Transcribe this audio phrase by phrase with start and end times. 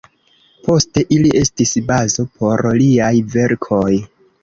[0.67, 3.89] Poste ili estis bazo por liaj verkoj.